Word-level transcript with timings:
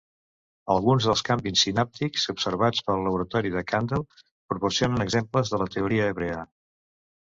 Alguns 0.75 1.07
dels 1.09 1.21
canvis 1.27 1.65
sinàptics 1.65 2.25
observats 2.35 2.83
pel 2.89 3.05
laboratori 3.11 3.55
de 3.59 3.65
Kandel 3.75 4.09
proporcionen 4.19 5.09
exemples 5.11 5.57
de 5.57 5.65
la 5.67 5.73
teoria 5.79 6.13
hebrea. 6.13 6.45